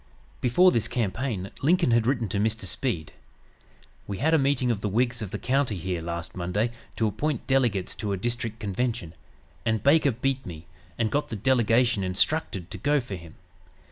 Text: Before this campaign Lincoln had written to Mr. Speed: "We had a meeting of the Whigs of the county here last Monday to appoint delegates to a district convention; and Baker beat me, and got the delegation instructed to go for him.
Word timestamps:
Before 0.41 0.71
this 0.71 0.87
campaign 0.87 1.51
Lincoln 1.61 1.91
had 1.91 2.07
written 2.07 2.27
to 2.29 2.39
Mr. 2.39 2.65
Speed: 2.65 3.13
"We 4.07 4.17
had 4.17 4.33
a 4.33 4.39
meeting 4.39 4.71
of 4.71 4.81
the 4.81 4.89
Whigs 4.89 5.21
of 5.21 5.29
the 5.29 5.37
county 5.37 5.75
here 5.77 6.01
last 6.01 6.35
Monday 6.35 6.71
to 6.95 7.05
appoint 7.05 7.45
delegates 7.45 7.93
to 7.97 8.11
a 8.11 8.17
district 8.17 8.59
convention; 8.59 9.13
and 9.63 9.83
Baker 9.83 10.09
beat 10.09 10.43
me, 10.43 10.65
and 10.97 11.11
got 11.11 11.27
the 11.29 11.35
delegation 11.35 12.03
instructed 12.03 12.71
to 12.71 12.79
go 12.79 12.99
for 12.99 13.13
him. 13.13 13.35